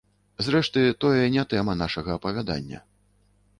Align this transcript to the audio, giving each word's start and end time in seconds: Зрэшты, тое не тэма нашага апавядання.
Зрэшты, 0.45 0.81
тое 1.05 1.27
не 1.35 1.43
тэма 1.53 1.77
нашага 1.83 2.17
апавядання. 2.19 2.83